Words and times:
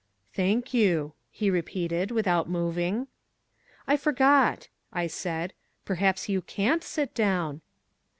"Thank 0.33 0.73
you," 0.73 1.13
he 1.29 1.51
repeated, 1.51 2.09
without 2.09 2.49
moving. 2.49 3.05
"I 3.85 3.97
forgot," 3.97 4.67
I 4.91 5.05
said. 5.05 5.53
"Perhaps 5.85 6.27
you 6.27 6.41
CAN'T 6.41 6.83
sit 6.83 7.13
down." 7.13 7.61